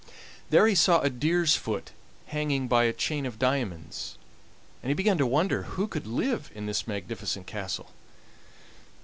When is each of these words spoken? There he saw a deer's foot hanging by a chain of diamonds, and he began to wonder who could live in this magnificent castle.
There 0.49 0.65
he 0.65 0.73
saw 0.73 1.01
a 1.01 1.11
deer's 1.11 1.55
foot 1.55 1.91
hanging 2.25 2.67
by 2.67 2.85
a 2.85 2.91
chain 2.91 3.27
of 3.27 3.37
diamonds, 3.37 4.17
and 4.81 4.89
he 4.89 4.95
began 4.95 5.19
to 5.19 5.27
wonder 5.27 5.61
who 5.77 5.87
could 5.87 6.07
live 6.07 6.49
in 6.55 6.65
this 6.65 6.87
magnificent 6.87 7.45
castle. 7.45 7.91